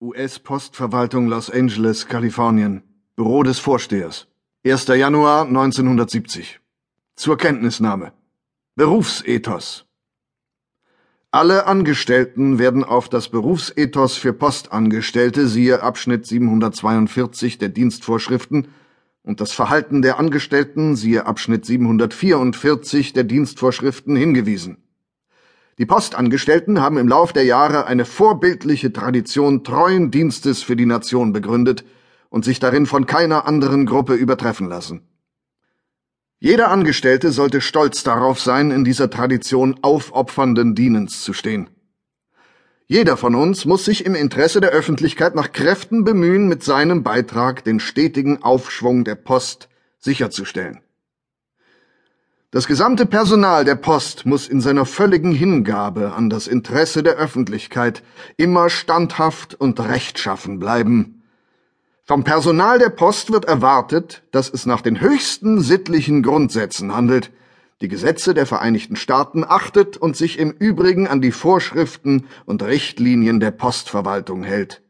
[0.00, 2.82] US-Postverwaltung Los Angeles, Kalifornien.
[3.16, 4.26] Büro des Vorstehers.
[4.66, 4.88] 1.
[4.88, 6.60] Januar 1970.
[7.14, 8.12] Zur Kenntnisnahme.
[8.74, 9.86] Berufsethos.
[11.30, 18.68] Alle Angestellten werden auf das Berufsethos für Postangestellte siehe Abschnitt 742 der Dienstvorschriften
[19.22, 24.83] und das Verhalten der Angestellten siehe Abschnitt 744 der Dienstvorschriften hingewiesen.
[25.78, 31.32] Die Postangestellten haben im Lauf der Jahre eine vorbildliche Tradition treuen Dienstes für die Nation
[31.32, 31.84] begründet
[32.30, 35.02] und sich darin von keiner anderen Gruppe übertreffen lassen.
[36.38, 41.70] Jeder Angestellte sollte stolz darauf sein, in dieser Tradition aufopfernden Dienens zu stehen.
[42.86, 47.64] Jeder von uns muss sich im Interesse der Öffentlichkeit nach Kräften bemühen, mit seinem Beitrag
[47.64, 49.68] den stetigen Aufschwung der Post
[49.98, 50.83] sicherzustellen.
[52.54, 58.04] Das gesamte Personal der Post muss in seiner völligen Hingabe an das Interesse der Öffentlichkeit
[58.36, 61.24] immer standhaft und rechtschaffen bleiben.
[62.04, 67.32] Vom Personal der Post wird erwartet, dass es nach den höchsten sittlichen Grundsätzen handelt,
[67.80, 73.40] die Gesetze der Vereinigten Staaten achtet und sich im Übrigen an die Vorschriften und Richtlinien
[73.40, 74.83] der Postverwaltung hält.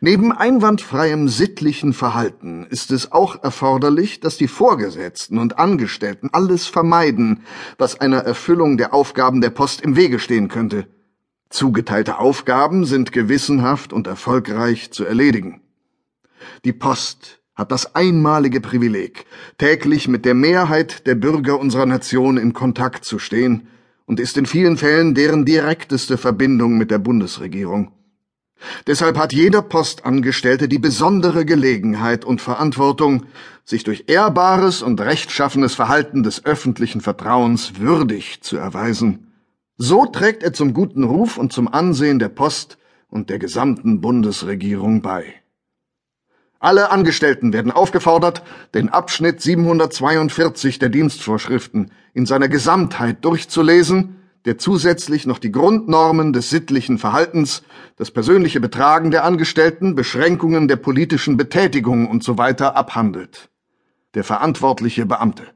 [0.00, 7.44] Neben einwandfreiem sittlichen Verhalten ist es auch erforderlich, dass die Vorgesetzten und Angestellten alles vermeiden,
[7.78, 10.86] was einer Erfüllung der Aufgaben der Post im Wege stehen könnte.
[11.50, 15.60] Zugeteilte Aufgaben sind gewissenhaft und erfolgreich zu erledigen.
[16.64, 19.26] Die Post hat das einmalige Privileg,
[19.58, 23.68] täglich mit der Mehrheit der Bürger unserer Nation in Kontakt zu stehen
[24.06, 27.92] und ist in vielen Fällen deren direkteste Verbindung mit der Bundesregierung.
[28.86, 33.26] Deshalb hat jeder Postangestellte die besondere Gelegenheit und Verantwortung,
[33.64, 39.32] sich durch ehrbares und rechtschaffenes Verhalten des öffentlichen Vertrauens würdig zu erweisen.
[39.76, 45.02] So trägt er zum guten Ruf und zum Ansehen der Post und der gesamten Bundesregierung
[45.02, 45.34] bei.
[46.58, 48.42] Alle Angestellten werden aufgefordert,
[48.74, 56.50] den Abschnitt 742 der Dienstvorschriften in seiner Gesamtheit durchzulesen der zusätzlich noch die Grundnormen des
[56.50, 57.62] sittlichen Verhaltens,
[57.96, 62.54] das persönliche Betragen der Angestellten, Beschränkungen der politischen Betätigung usw.
[62.58, 63.50] So abhandelt.
[64.14, 65.46] Der verantwortliche Beamte.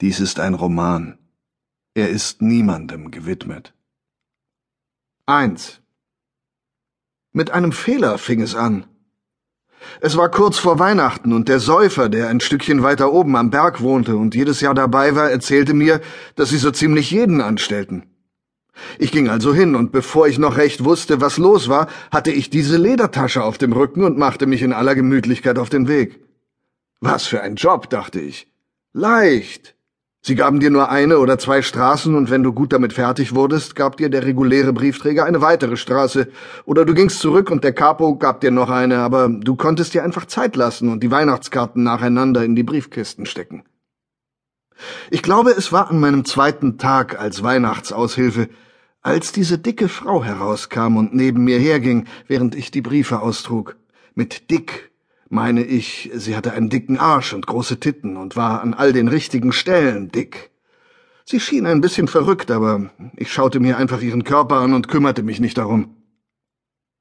[0.00, 1.18] Dies ist ein Roman.
[1.94, 3.72] Er ist niemandem gewidmet.
[5.24, 5.80] 1.
[7.32, 8.86] Mit einem Fehler fing es an.
[10.00, 13.80] Es war kurz vor Weihnachten und der Säufer, der ein Stückchen weiter oben am Berg
[13.80, 16.00] wohnte und jedes Jahr dabei war, erzählte mir,
[16.34, 18.04] dass sie so ziemlich jeden anstellten.
[18.98, 22.50] Ich ging also hin, und bevor ich noch recht wusste, was los war, hatte ich
[22.50, 26.20] diese Ledertasche auf dem Rücken und machte mich in aller Gemütlichkeit auf den Weg.
[27.00, 28.52] Was für ein Job, dachte ich.
[28.92, 29.75] Leicht.
[30.26, 33.76] Sie gaben dir nur eine oder zwei Straßen, und wenn du gut damit fertig wurdest,
[33.76, 36.26] gab dir der reguläre Briefträger eine weitere Straße,
[36.64, 40.02] oder du gingst zurück und der Capo gab dir noch eine, aber du konntest dir
[40.02, 43.62] einfach Zeit lassen und die Weihnachtskarten nacheinander in die Briefkisten stecken.
[45.12, 48.48] Ich glaube, es war an meinem zweiten Tag als Weihnachtsaushilfe,
[49.02, 53.76] als diese dicke Frau herauskam und neben mir herging, während ich die Briefe austrug.
[54.16, 54.90] Mit dick
[55.28, 59.08] meine ich, sie hatte einen dicken Arsch und große Titten und war an all den
[59.08, 60.50] richtigen Stellen dick.
[61.24, 65.22] Sie schien ein bisschen verrückt, aber ich schaute mir einfach ihren Körper an und kümmerte
[65.22, 65.96] mich nicht darum.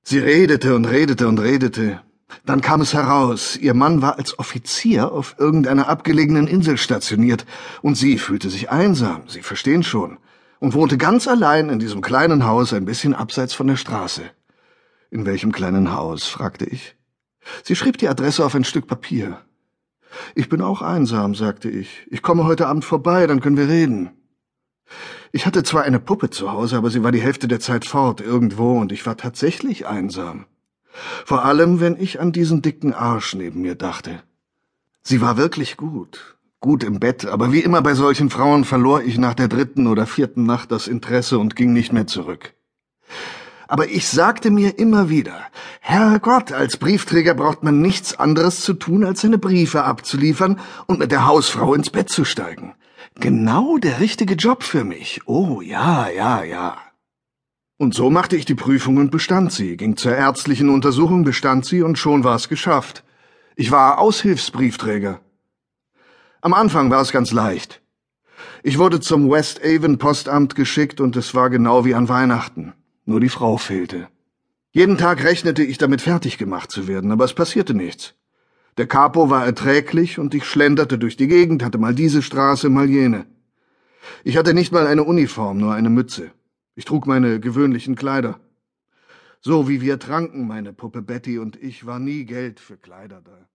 [0.02, 2.02] Sie redete und redete und redete.
[2.46, 7.46] Dann kam es heraus, ihr Mann war als Offizier auf irgendeiner abgelegenen Insel stationiert,
[7.82, 10.18] und sie fühlte sich einsam, Sie verstehen schon,
[10.60, 14.24] und wohnte ganz allein in diesem kleinen Haus ein bisschen abseits von der Straße.
[15.12, 16.26] In welchem kleinen Haus?
[16.28, 16.96] fragte ich.
[17.64, 19.42] Sie schrieb die Adresse auf ein Stück Papier.
[20.34, 22.08] Ich bin auch einsam, sagte ich.
[22.10, 24.12] Ich komme heute Abend vorbei, dann können wir reden.
[25.32, 28.22] Ich hatte zwar eine Puppe zu Hause, aber sie war die Hälfte der Zeit fort
[28.22, 30.46] irgendwo, und ich war tatsächlich einsam.
[31.26, 34.24] Vor allem, wenn ich an diesen dicken Arsch neben mir dachte.
[35.04, 39.18] Sie war wirklich gut, gut im Bett, aber wie immer bei solchen Frauen verlor ich
[39.18, 42.54] nach der dritten oder vierten Nacht das Interesse und ging nicht mehr zurück
[43.68, 45.40] aber ich sagte mir immer wieder,
[45.82, 51.12] Herrgott, als Briefträger braucht man nichts anderes zu tun, als seine Briefe abzuliefern und mit
[51.12, 52.76] der Hausfrau ins Bett zu steigen.
[53.20, 55.22] Genau der richtige Job für mich.
[55.26, 56.78] Oh ja, ja, ja.
[57.78, 61.82] Und so machte ich die Prüfung und bestand sie, ging zur ärztlichen Untersuchung, bestand sie
[61.82, 63.04] und schon war es geschafft.
[63.56, 65.20] Ich war Aushilfsbriefträger.
[66.42, 67.82] Am Anfang war es ganz leicht.
[68.64, 72.74] Ich wurde zum West Avon Postamt geschickt und es war genau wie an Weihnachten.
[73.06, 74.08] Nur die Frau fehlte.
[74.72, 78.16] Jeden Tag rechnete ich damit fertig gemacht zu werden, aber es passierte nichts.
[78.78, 82.90] Der Capo war erträglich und ich schlenderte durch die Gegend, hatte mal diese Straße, mal
[82.90, 83.26] jene.
[84.24, 86.32] Ich hatte nicht mal eine Uniform, nur eine Mütze.
[86.76, 88.40] Ich trug meine gewöhnlichen Kleider.
[89.40, 93.48] So wie wir tranken, meine Puppe Betty und ich, war nie Geld für Kleider da.